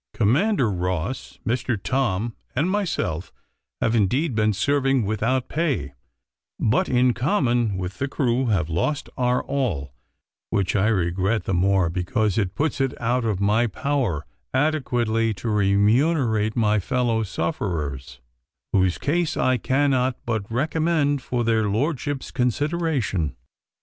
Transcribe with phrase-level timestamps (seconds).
[0.15, 1.79] Commander Ross, Mr.
[1.79, 3.31] Thom and myself,
[3.81, 5.93] have, indeed, been serving without pay;
[6.59, 9.93] but in common with the crew have lost our all,
[10.49, 14.25] which I regret the more, because it puts it out of my power
[14.55, 18.19] adequately to remunerate my fellow sufferers,
[18.73, 23.35] whose case I cannot but recommend for their lordships' consideration.